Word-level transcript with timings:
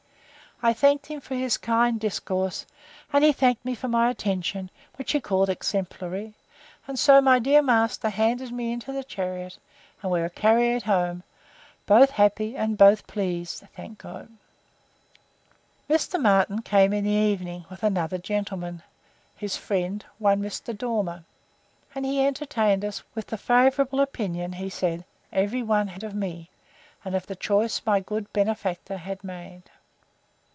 I 0.63 0.73
thanked 0.73 1.07
him 1.07 1.21
for 1.21 1.33
his 1.33 1.57
kind 1.57 1.99
discourse; 1.99 2.67
and 3.11 3.23
he 3.23 3.33
thanked 3.33 3.65
me 3.65 3.73
for 3.73 3.87
my 3.87 4.11
attention, 4.11 4.69
which 4.95 5.11
he 5.13 5.19
called 5.19 5.49
exemplary: 5.49 6.35
and 6.87 6.99
so 6.99 7.19
my 7.19 7.39
dear 7.39 7.63
master 7.63 8.09
handed 8.11 8.51
me 8.51 8.71
into 8.71 8.91
the 8.93 9.03
chariot; 9.03 9.57
and 10.03 10.11
we 10.11 10.21
were 10.21 10.29
carried 10.29 10.83
home, 10.83 11.23
both 11.87 12.11
happy, 12.11 12.55
and 12.55 12.77
both 12.77 13.07
pleased, 13.07 13.63
thank 13.75 13.97
God. 13.97 14.29
Mr. 15.89 16.21
Martin 16.21 16.61
came 16.61 16.93
in 16.93 17.05
the 17.05 17.09
evening, 17.09 17.65
with 17.71 17.81
another 17.81 18.19
gentleman, 18.19 18.83
his 19.35 19.57
friend, 19.57 20.05
one 20.19 20.43
Mr. 20.43 20.77
Dormer; 20.77 21.23
and 21.95 22.05
he 22.05 22.23
entertained 22.23 22.85
us 22.85 23.01
with 23.15 23.25
the 23.25 23.37
favourable 23.39 23.99
opinion, 23.99 24.53
he 24.53 24.69
said, 24.69 25.05
every 25.33 25.63
one 25.63 25.87
had 25.87 26.03
of 26.03 26.13
me, 26.13 26.51
and 27.03 27.15
of 27.15 27.25
the 27.25 27.35
choice 27.35 27.81
my 27.83 27.99
good 27.99 28.31
benefactor 28.31 28.97
had 28.97 29.23
made. 29.23 29.63